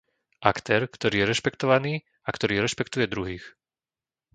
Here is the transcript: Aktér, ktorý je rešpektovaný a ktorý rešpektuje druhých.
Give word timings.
Aktér, 0.51 0.81
ktorý 0.95 1.15
je 1.21 1.29
rešpektovaný 1.31 1.93
a 2.25 2.29
ktorý 2.35 2.55
rešpektuje 2.65 3.05
druhých. 3.13 3.45